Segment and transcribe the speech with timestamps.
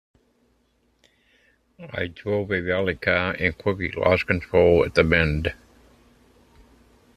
[1.93, 5.53] I drove a rally car and quickly lost control at the bend.